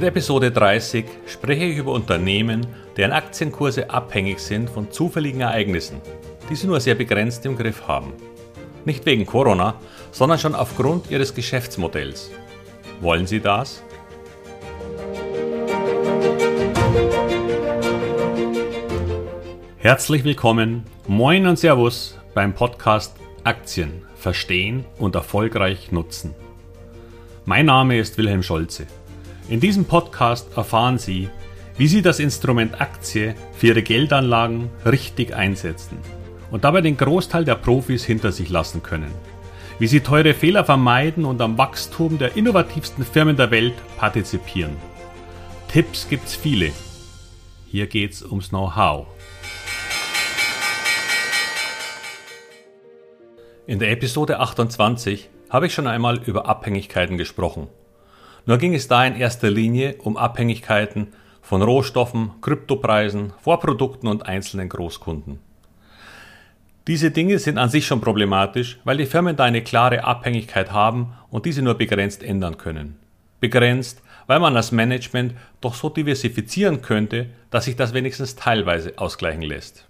[0.00, 6.00] In Episode 30 spreche ich über Unternehmen, deren Aktienkurse abhängig sind von zufälligen Ereignissen,
[6.48, 8.14] die sie nur sehr begrenzt im Griff haben.
[8.86, 9.74] Nicht wegen Corona,
[10.10, 12.30] sondern schon aufgrund ihres Geschäftsmodells.
[13.02, 13.82] Wollen Sie das?
[19.76, 23.14] Herzlich willkommen, moin und Servus beim Podcast
[23.44, 26.34] Aktien verstehen und erfolgreich nutzen.
[27.44, 28.86] Mein Name ist Wilhelm Scholze.
[29.50, 31.28] In diesem Podcast erfahren Sie,
[31.76, 35.98] wie Sie das Instrument Aktie für Ihre Geldanlagen richtig einsetzen
[36.52, 39.10] und dabei den Großteil der Profis hinter sich lassen können.
[39.80, 44.76] Wie Sie teure Fehler vermeiden und am Wachstum der innovativsten Firmen der Welt partizipieren.
[45.66, 46.70] Tipps gibt's viele.
[47.66, 49.08] Hier geht's ums Know-how.
[53.66, 57.66] In der Episode 28 habe ich schon einmal über Abhängigkeiten gesprochen
[58.46, 61.08] nur ging es da in erster Linie um Abhängigkeiten
[61.42, 65.38] von Rohstoffen, Kryptopreisen, Vorprodukten und einzelnen Großkunden.
[66.86, 71.12] Diese Dinge sind an sich schon problematisch, weil die Firmen da eine klare Abhängigkeit haben
[71.30, 72.96] und diese nur begrenzt ändern können.
[73.38, 79.42] Begrenzt, weil man als Management doch so diversifizieren könnte, dass sich das wenigstens teilweise ausgleichen
[79.42, 79.86] lässt.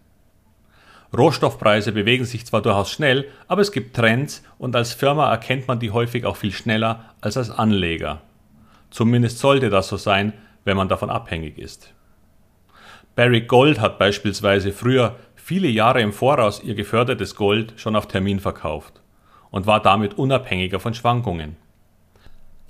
[1.16, 5.80] Rohstoffpreise bewegen sich zwar durchaus schnell, aber es gibt Trends und als Firma erkennt man
[5.80, 8.22] die häufig auch viel schneller als als Anleger.
[8.90, 10.32] Zumindest sollte das so sein,
[10.64, 11.94] wenn man davon abhängig ist.
[13.14, 18.40] Barry Gold hat beispielsweise früher viele Jahre im Voraus ihr gefördertes Gold schon auf Termin
[18.40, 19.00] verkauft
[19.50, 21.56] und war damit unabhängiger von Schwankungen.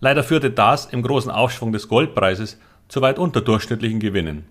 [0.00, 4.46] Leider führte das im großen Aufschwung des Goldpreises zu weit unterdurchschnittlichen Gewinnen,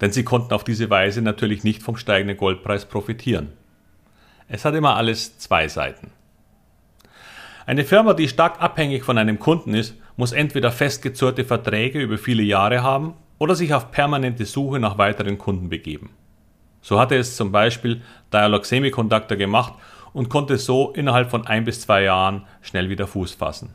[0.00, 3.52] denn sie konnten auf diese Weise natürlich nicht vom steigenden Goldpreis profitieren.
[4.48, 6.10] Es hat immer alles zwei Seiten.
[7.66, 12.42] Eine Firma, die stark abhängig von einem Kunden ist, muss entweder festgezurrte Verträge über viele
[12.42, 16.10] Jahre haben oder sich auf permanente Suche nach weiteren Kunden begeben.
[16.82, 18.02] So hatte es zum Beispiel
[18.32, 19.74] Dialog Semiconductor gemacht
[20.12, 23.70] und konnte so innerhalb von ein bis zwei Jahren schnell wieder Fuß fassen.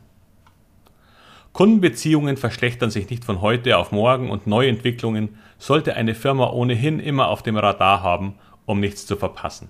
[1.54, 7.28] Kundenbeziehungen verschlechtern sich nicht von heute auf morgen und Neuentwicklungen sollte eine Firma ohnehin immer
[7.28, 8.34] auf dem Radar haben,
[8.66, 9.68] um nichts zu verpassen.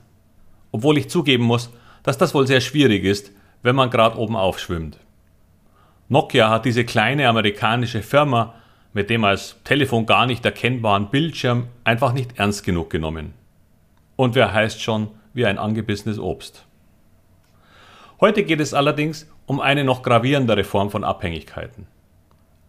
[0.72, 1.70] Obwohl ich zugeben muss,
[2.02, 3.30] dass das wohl sehr schwierig ist,
[3.62, 4.98] wenn man gerade oben aufschwimmt.
[6.08, 8.54] Nokia hat diese kleine amerikanische Firma
[8.92, 13.34] mit dem als Telefon gar nicht erkennbaren Bildschirm einfach nicht ernst genug genommen.
[14.16, 16.64] Und wer heißt schon wie ein angebissenes Obst.
[18.20, 21.86] Heute geht es allerdings um eine noch gravierendere Form von Abhängigkeiten.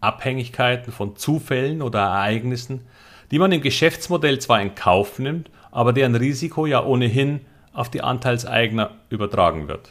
[0.02, 2.88] Abhängigkeiten von Zufällen oder Ereignissen,
[3.32, 7.42] die man im Geschäftsmodell zwar in Kauf nimmt, aber deren Risiko ja ohnehin
[7.74, 9.90] auf die Anteilseigner übertragen wird.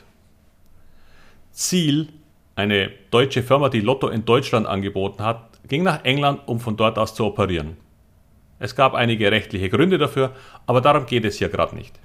[1.52, 2.08] Ziel,
[2.56, 6.98] eine deutsche Firma, die Lotto in Deutschland angeboten hat, ging nach England, um von dort
[6.98, 7.76] aus zu operieren.
[8.58, 10.32] Es gab einige rechtliche Gründe dafür,
[10.66, 11.98] aber darum geht es hier gerade nicht.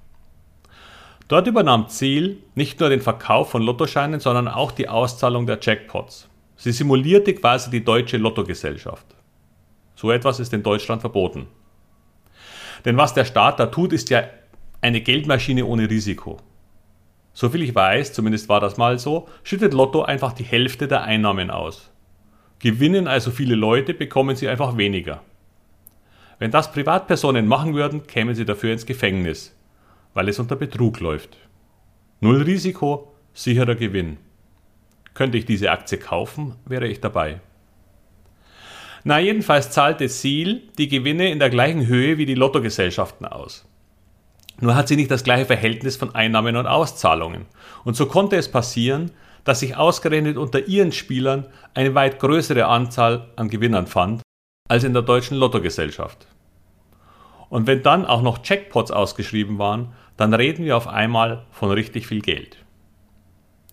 [1.28, 6.28] Dort übernahm Ziel nicht nur den Verkauf von Lottoscheinen, sondern auch die Auszahlung der Jackpots.
[6.56, 9.06] Sie simulierte quasi die deutsche Lottogesellschaft.
[9.96, 11.48] So etwas ist in Deutschland verboten.
[12.84, 14.24] Denn was der Staat da tut, ist ja
[14.82, 16.38] eine Geldmaschine ohne Risiko.
[17.34, 21.52] Soviel ich weiß, zumindest war das mal so, schüttet Lotto einfach die Hälfte der Einnahmen
[21.52, 21.92] aus.
[22.60, 25.22] Gewinnen also viele Leute, bekommen sie einfach weniger.
[26.40, 29.56] Wenn das Privatpersonen machen würden, kämen sie dafür ins Gefängnis,
[30.14, 31.38] weil es unter Betrug läuft.
[32.20, 34.18] Null Risiko, sicherer Gewinn.
[35.14, 37.40] Könnte ich diese Aktie kaufen, wäre ich dabei.
[39.04, 43.69] Na, jedenfalls zahlte Seal die Gewinne in der gleichen Höhe wie die Lottogesellschaften aus.
[44.62, 47.46] Nur hat sie nicht das gleiche Verhältnis von Einnahmen und Auszahlungen.
[47.86, 49.12] Und so konnte es passieren,
[49.44, 54.22] dass sich ausgerechnet unter ihren Spielern eine weit größere Anzahl an Gewinnern fand
[54.68, 56.28] als in der deutschen Lottogesellschaft.
[57.50, 62.06] Und wenn dann auch noch Jackpots ausgeschrieben waren, dann reden wir auf einmal von richtig
[62.06, 62.58] viel Geld.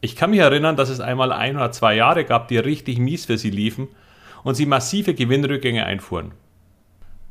[0.00, 3.26] Ich kann mich erinnern, dass es einmal ein oder zwei Jahre gab, die richtig mies
[3.26, 3.88] für sie liefen
[4.44, 6.32] und sie massive Gewinnrückgänge einfuhren.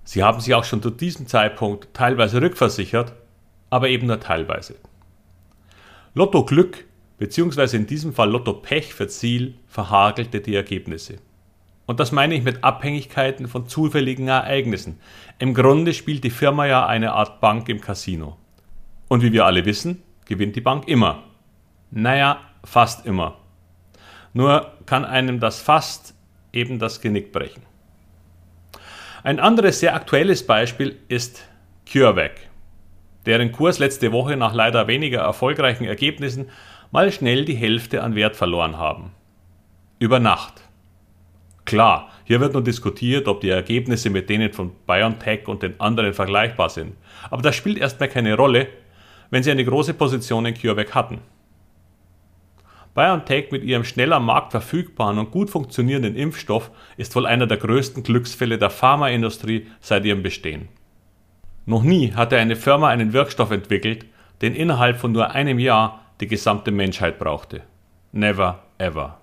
[0.03, 3.13] Sie haben sich auch schon zu diesem Zeitpunkt teilweise rückversichert
[3.75, 4.75] aber eben nur teilweise.
[6.13, 6.85] Lotto Glück
[7.17, 7.75] bzw.
[7.75, 11.17] in diesem Fall Lotto Pech für Ziel verhagelte die Ergebnisse.
[11.85, 14.97] Und das meine ich mit Abhängigkeiten von zufälligen Ereignissen.
[15.39, 18.37] Im Grunde spielt die Firma ja eine Art Bank im Casino.
[19.09, 21.23] Und wie wir alle wissen, gewinnt die Bank immer.
[21.91, 23.39] Naja, fast immer.
[24.31, 26.15] Nur kann einem das fast
[26.53, 27.63] eben das Genick brechen.
[29.21, 31.43] Ein anderes sehr aktuelles Beispiel ist
[31.91, 32.54] CureVac
[33.25, 36.49] deren Kurs letzte Woche nach leider weniger erfolgreichen Ergebnissen
[36.91, 39.11] mal schnell die Hälfte an Wert verloren haben.
[39.99, 40.61] Über Nacht.
[41.65, 46.13] Klar, Hier wird nun diskutiert, ob die Ergebnisse mit denen von BioNTech und den anderen
[46.13, 46.95] vergleichbar sind.
[47.29, 48.67] Aber das spielt erstmal keine Rolle,
[49.29, 51.19] wenn sie eine große Position in CureVac hatten.
[52.95, 57.57] BioNTech mit ihrem schnell am Markt verfügbaren und gut funktionierenden Impfstoff ist wohl einer der
[57.57, 60.67] größten Glücksfälle der Pharmaindustrie seit ihrem Bestehen.
[61.65, 64.05] Noch nie hatte eine Firma einen Wirkstoff entwickelt,
[64.41, 67.63] den innerhalb von nur einem Jahr die gesamte Menschheit brauchte.
[68.11, 69.17] Never ever.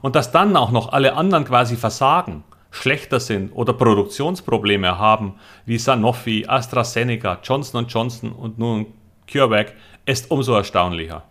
[0.00, 5.34] Und dass dann auch noch alle anderen quasi versagen, schlechter sind oder Produktionsprobleme haben,
[5.66, 8.86] wie Sanofi, AstraZeneca, Johnson Johnson und nun
[9.30, 9.74] CureVac,
[10.06, 11.24] ist umso erstaunlicher.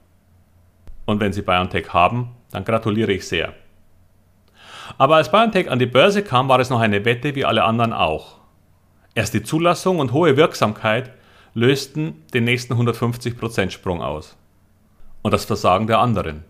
[1.06, 3.53] Und wenn Sie BioNTech haben, dann gratuliere ich sehr.
[4.97, 7.94] Aber als BioNTech an die Börse kam, war es noch eine Wette wie alle anderen
[7.94, 8.40] auch.
[9.13, 11.12] Erst die Zulassung und hohe Wirksamkeit
[11.54, 14.38] lösten den nächsten 150% Sprung aus.
[15.22, 16.46] Und das Versagen der anderen.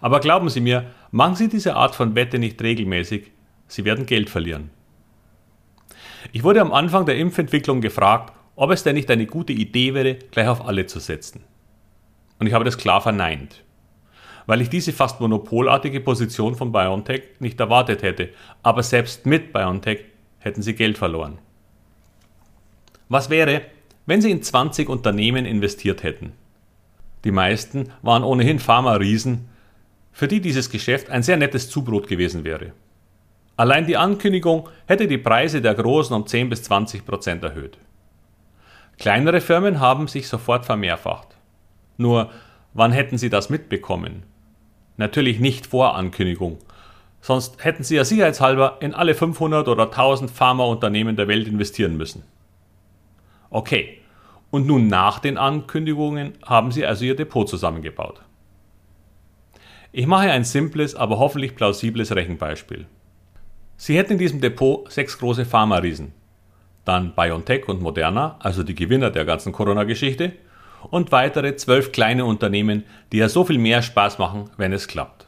[0.00, 3.30] Aber glauben Sie mir, machen Sie diese Art von Wette nicht regelmäßig,
[3.68, 4.70] Sie werden Geld verlieren.
[6.32, 10.14] Ich wurde am Anfang der Impfentwicklung gefragt, ob es denn nicht eine gute Idee wäre,
[10.14, 11.44] gleich auf alle zu setzen.
[12.38, 13.64] Und ich habe das klar verneint,
[14.46, 18.30] weil ich diese fast monopolartige Position von BioNTech nicht erwartet hätte,
[18.62, 20.04] aber selbst mit BioNTech
[20.38, 21.38] hätten sie Geld verloren.
[23.08, 23.62] Was wäre,
[24.06, 26.32] wenn sie in 20 Unternehmen investiert hätten?
[27.24, 29.48] Die meisten waren ohnehin Pharma-Riesen,
[30.12, 32.72] für die dieses Geschäft ein sehr nettes Zubrot gewesen wäre.
[33.56, 37.78] Allein die Ankündigung hätte die Preise der Großen um 10 bis 20 Prozent erhöht.
[38.98, 41.28] Kleinere Firmen haben sich sofort vermehrfacht.
[41.96, 42.30] Nur,
[42.74, 44.24] wann hätten sie das mitbekommen?
[44.96, 46.58] Natürlich nicht vor Ankündigung.
[47.20, 52.22] Sonst hätten sie ja sicherheitshalber in alle 500 oder 1000 Pharmaunternehmen der Welt investieren müssen.
[53.50, 53.98] Okay,
[54.50, 58.22] und nun nach den Ankündigungen haben sie also ihr Depot zusammengebaut.
[59.92, 62.86] Ich mache ein simples, aber hoffentlich plausibles Rechenbeispiel.
[63.76, 66.12] Sie hätten in diesem Depot sechs große Pharma-Riesen,
[66.84, 70.32] dann BioNTech und Moderna, also die Gewinner der ganzen Corona-Geschichte,
[70.90, 75.26] und weitere zwölf kleine Unternehmen, die ja so viel mehr Spaß machen, wenn es klappt.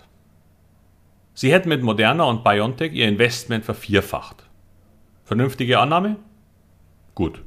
[1.35, 4.49] Sie hätten mit Moderna und BioNTech ihr Investment vervierfacht.
[5.25, 6.17] Vernünftige Annahme?
[7.15, 7.43] Gut.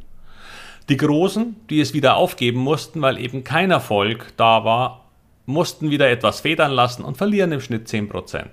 [0.91, 5.05] Die Großen, die es wieder aufgeben mussten, weil eben kein Erfolg da war,
[5.45, 8.43] mussten wieder etwas federn lassen und verlieren im Schnitt 10%.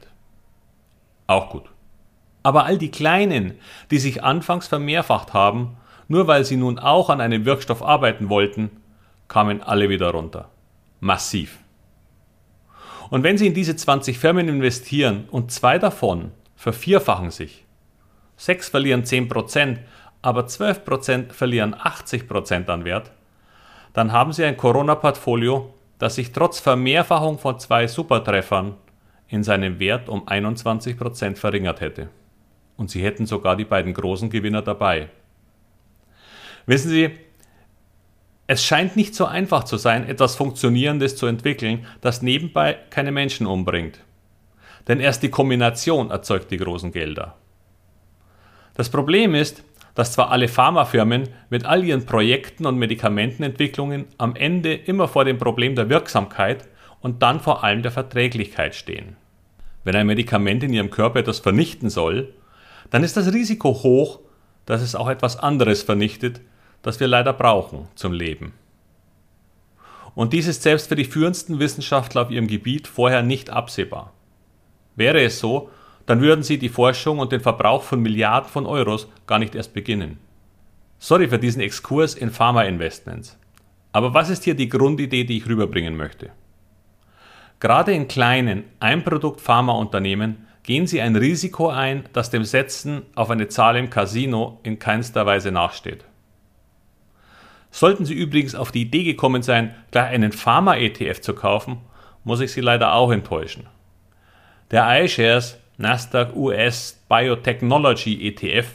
[1.26, 1.64] Auch gut.
[2.44, 3.54] Aber all die Kleinen,
[3.90, 8.70] die sich anfangs vermehrfacht haben, nur weil sie nun auch an einem Wirkstoff arbeiten wollten,
[9.26, 10.48] kamen alle wieder runter.
[11.00, 11.58] Massiv.
[13.10, 17.64] Und wenn Sie in diese 20 Firmen investieren und zwei davon vervierfachen sich,
[18.36, 19.78] sechs verlieren 10%,
[20.22, 23.12] aber 12% verlieren 80% an Wert,
[23.92, 28.74] dann haben Sie ein Corona-Portfolio, das sich trotz Vermehrfachung von zwei Supertreffern
[29.28, 32.08] in seinem Wert um 21% verringert hätte
[32.78, 35.10] und sie hätten sogar die beiden großen Gewinner dabei.
[36.64, 37.10] Wissen Sie,
[38.46, 43.46] es scheint nicht so einfach zu sein, etwas Funktionierendes zu entwickeln, das nebenbei keine Menschen
[43.46, 43.98] umbringt.
[44.86, 47.36] Denn erst die Kombination erzeugt die großen Gelder.
[48.74, 49.64] Das Problem ist,
[49.98, 55.38] dass zwar alle Pharmafirmen mit all ihren Projekten und Medikamentenentwicklungen am Ende immer vor dem
[55.38, 56.68] Problem der Wirksamkeit
[57.00, 59.16] und dann vor allem der Verträglichkeit stehen.
[59.82, 62.32] Wenn ein Medikament in ihrem Körper etwas vernichten soll,
[62.90, 64.20] dann ist das Risiko hoch,
[64.66, 66.42] dass es auch etwas anderes vernichtet,
[66.82, 68.52] das wir leider brauchen zum Leben.
[70.14, 74.12] Und dies ist selbst für die führendsten Wissenschaftler auf ihrem Gebiet vorher nicht absehbar.
[74.94, 75.70] Wäre es so,
[76.08, 79.74] dann würden sie die Forschung und den Verbrauch von Milliarden von Euros gar nicht erst
[79.74, 80.18] beginnen.
[80.98, 83.38] Sorry für diesen Exkurs in Pharma-Investments.
[83.92, 86.30] Aber was ist hier die Grundidee, die ich rüberbringen möchte?
[87.60, 93.76] Gerade in kleinen Einprodukt-Pharmaunternehmen gehen Sie ein Risiko ein, das dem Setzen auf eine Zahl
[93.76, 96.06] im Casino in keinster Weise nachsteht.
[97.70, 101.82] Sollten Sie übrigens auf die Idee gekommen sein, gleich einen Pharma-ETF zu kaufen,
[102.24, 103.66] muss ich Sie leider auch enttäuschen.
[104.70, 108.66] Der iShares Nasdaq US Biotechnology ETF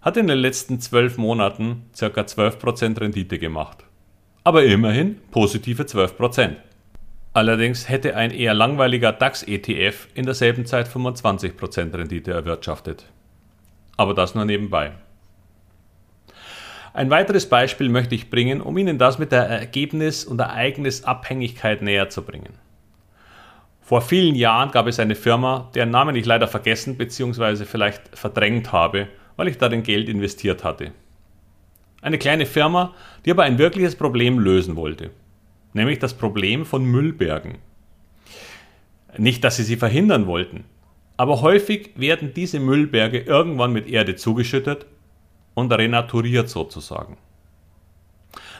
[0.00, 2.06] hat in den letzten zwölf Monaten ca.
[2.06, 3.84] 12% Rendite gemacht.
[4.44, 6.56] Aber immerhin positive 12%.
[7.34, 13.04] Allerdings hätte ein eher langweiliger DAX-ETF in derselben Zeit 25% Rendite erwirtschaftet.
[13.98, 14.92] Aber das nur nebenbei.
[16.94, 22.08] Ein weiteres Beispiel möchte ich bringen, um Ihnen das mit der Ergebnis- und Ereignisabhängigkeit näher
[22.08, 22.54] zu bringen.
[23.88, 27.64] Vor vielen Jahren gab es eine Firma, deren Namen ich leider vergessen bzw.
[27.64, 30.92] vielleicht verdrängt habe, weil ich darin Geld investiert hatte.
[32.02, 35.10] Eine kleine Firma, die aber ein wirkliches Problem lösen wollte
[35.72, 37.58] nämlich das Problem von Müllbergen.
[39.16, 40.64] Nicht, dass sie sie verhindern wollten,
[41.20, 44.86] Aber häufig werden diese Müllberge irgendwann mit Erde zugeschüttet
[45.54, 47.16] und renaturiert sozusagen.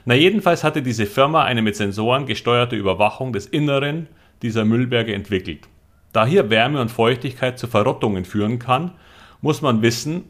[0.04, 4.08] Na jedenfalls hatte diese Firma eine mit Sensoren gesteuerte Überwachung des Inneren
[4.42, 5.68] dieser Müllberge entwickelt.
[6.12, 8.92] Da hier Wärme und Feuchtigkeit zu Verrottungen führen kann,
[9.40, 10.24] muss man wissen,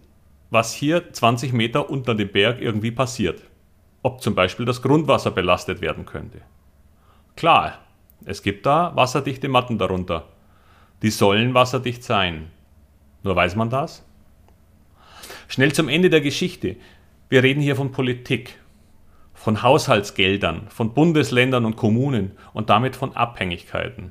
[0.51, 3.43] was hier 20 Meter unter dem Berg irgendwie passiert.
[4.03, 6.41] Ob zum Beispiel das Grundwasser belastet werden könnte.
[7.37, 7.79] Klar,
[8.25, 10.29] es gibt da wasserdichte Matten darunter.
[11.03, 12.51] Die sollen wasserdicht sein.
[13.23, 14.05] Nur weiß man das?
[15.49, 16.77] Schnell zum Ende der Geschichte.
[17.29, 18.59] Wir reden hier von Politik,
[19.39, 24.11] von Haushaltsgeldern, von Bundesländern und Kommunen und damit von Abhängigkeiten.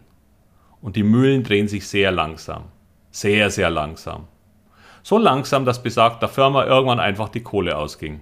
[0.82, 2.66] Und die Mühlen drehen sich sehr langsam.
[3.12, 4.28] Sehr, sehr langsam.
[5.04, 8.22] So langsam, dass besagter Firma irgendwann einfach die Kohle ausging.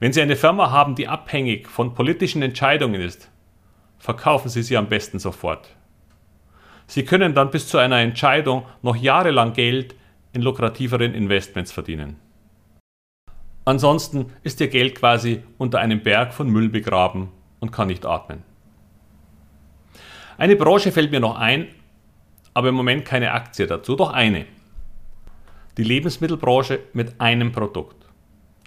[0.00, 3.30] Wenn Sie eine Firma haben, die abhängig von politischen Entscheidungen ist,
[3.98, 5.76] verkaufen Sie sie am besten sofort.
[6.88, 9.94] Sie können dann bis zu einer Entscheidung noch jahrelang Geld
[10.32, 12.16] in lukrativeren Investments verdienen.
[13.64, 17.28] Ansonsten ist Ihr Geld quasi unter einem Berg von Müll begraben
[17.60, 18.42] und kann nicht atmen.
[20.36, 21.68] Eine Branche fällt mir noch ein,
[22.54, 24.46] aber im Moment keine Aktie dazu, doch eine.
[25.76, 28.04] Die Lebensmittelbranche mit einem Produkt.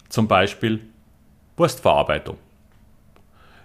[0.07, 0.81] Zum Beispiel
[1.57, 2.37] Wurstverarbeitung.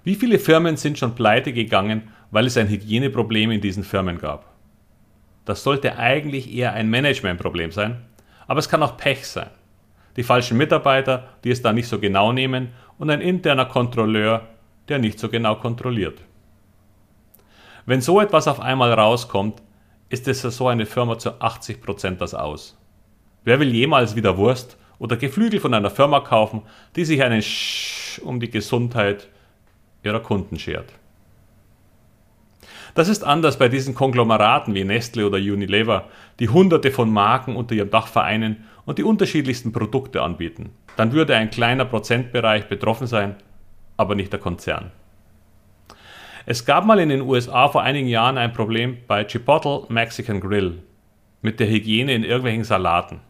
[0.03, 4.47] Wie viele Firmen sind schon pleite gegangen, weil es ein Hygieneproblem in diesen Firmen gab?
[5.45, 8.03] Das sollte eigentlich eher ein Managementproblem sein,
[8.47, 9.51] aber es kann auch Pech sein.
[10.17, 14.49] Die falschen Mitarbeiter, die es da nicht so genau nehmen und ein interner Kontrolleur,
[14.88, 16.21] der nicht so genau kontrolliert.
[17.87, 19.62] Wenn so etwas auf einmal rauskommt,
[20.09, 22.76] ist es so eine Firma zu 80% das Aus.
[23.45, 26.62] Wer will jemals wieder Wurst oder Geflügel von einer Firma kaufen,
[26.97, 29.29] die sich einen Sch um die Gesundheit
[30.02, 30.93] ihrer Kunden schert.
[32.95, 37.75] Das ist anders bei diesen Konglomeraten wie Nestle oder Unilever, die hunderte von Marken unter
[37.75, 40.71] ihrem Dach vereinen und die unterschiedlichsten Produkte anbieten.
[40.97, 43.37] Dann würde ein kleiner Prozentbereich betroffen sein,
[43.97, 44.91] aber nicht der Konzern.
[46.45, 50.83] Es gab mal in den USA vor einigen Jahren ein Problem bei Chipotle Mexican Grill
[51.41, 53.21] mit der Hygiene in irgendwelchen Salaten.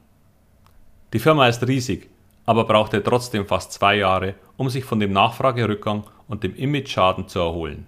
[1.12, 2.08] Die Firma ist riesig,
[2.46, 7.38] aber brauchte trotzdem fast zwei Jahre, um sich von dem Nachfragerückgang und dem Image-Schaden zu
[7.38, 7.84] erholen.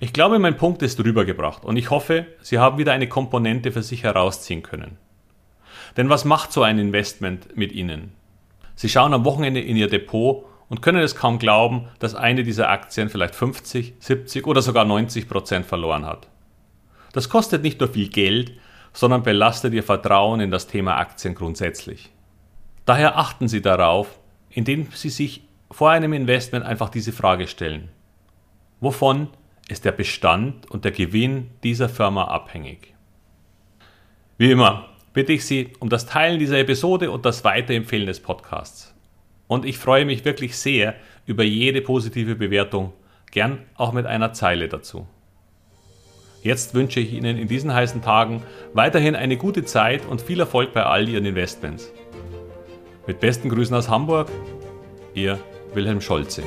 [0.00, 3.82] Ich glaube, mein Punkt ist rübergebracht und ich hoffe, Sie haben wieder eine Komponente für
[3.82, 4.96] sich herausziehen können.
[5.96, 8.12] Denn was macht so ein Investment mit Ihnen?
[8.74, 12.68] Sie schauen am Wochenende in Ihr Depot und können es kaum glauben, dass eine dieser
[12.70, 16.28] Aktien vielleicht 50, 70 oder sogar 90 Prozent verloren hat.
[17.12, 18.52] Das kostet nicht nur viel Geld,
[18.92, 22.10] sondern belastet Ihr Vertrauen in das Thema Aktien grundsätzlich.
[22.86, 24.18] Daher achten Sie darauf,
[24.48, 27.88] indem Sie sich vor einem Investment einfach diese Frage stellen.
[28.80, 29.28] Wovon
[29.68, 32.94] ist der Bestand und der Gewinn dieser Firma abhängig?
[34.38, 38.94] Wie immer bitte ich Sie um das Teilen dieser Episode und das Weiterempfehlen des Podcasts.
[39.46, 40.94] Und ich freue mich wirklich sehr
[41.26, 42.92] über jede positive Bewertung,
[43.30, 45.06] gern auch mit einer Zeile dazu.
[46.42, 50.72] Jetzt wünsche ich Ihnen in diesen heißen Tagen weiterhin eine gute Zeit und viel Erfolg
[50.72, 51.92] bei all Ihren Investments.
[53.06, 54.30] Mit besten Grüßen aus Hamburg,
[55.14, 55.38] Ihr
[55.74, 56.42] Wilhelm Scholze.